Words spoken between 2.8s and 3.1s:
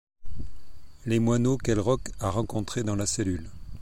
dans la